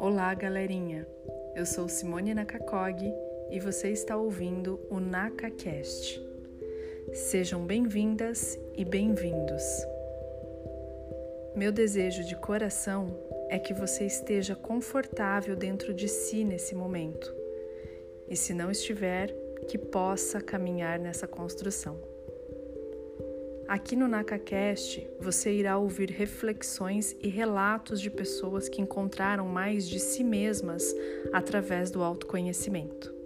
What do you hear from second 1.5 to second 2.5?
Eu sou Simone